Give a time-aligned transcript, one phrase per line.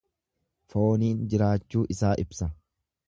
[0.73, 2.53] Fooniin jiraachuu isaa ibsa.